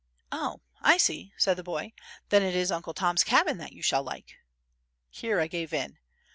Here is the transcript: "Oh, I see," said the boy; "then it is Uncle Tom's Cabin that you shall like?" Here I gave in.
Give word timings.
"Oh, 0.31 0.61
I 0.81 0.97
see," 0.97 1.31
said 1.37 1.57
the 1.57 1.63
boy; 1.63 1.93
"then 2.29 2.41
it 2.41 2.55
is 2.55 2.71
Uncle 2.71 2.95
Tom's 2.95 3.23
Cabin 3.23 3.59
that 3.59 3.71
you 3.73 3.83
shall 3.83 4.01
like?" 4.01 4.37
Here 5.11 5.39
I 5.39 5.45
gave 5.45 5.73
in. 5.73 5.99